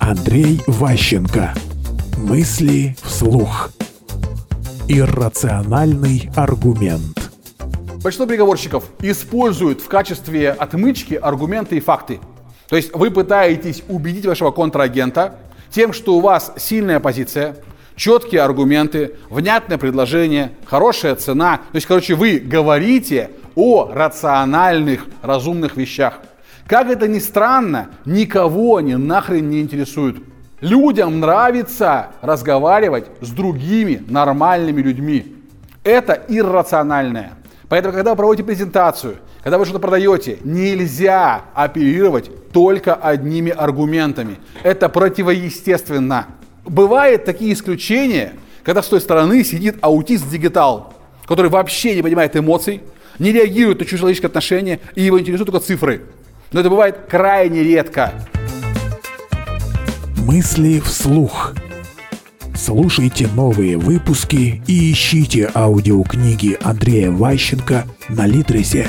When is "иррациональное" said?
36.28-37.32